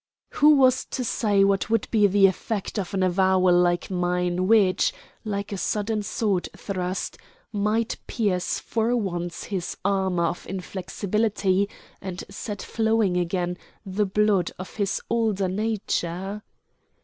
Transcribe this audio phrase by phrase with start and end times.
[0.29, 4.91] Who was to say what would be the effect of an avowal like mine which,
[5.23, 7.19] like a sudden sword thrust,
[7.51, 11.69] might pierce for once his armor of inflexibility
[12.01, 16.41] and set flowing again the blood of his older nature?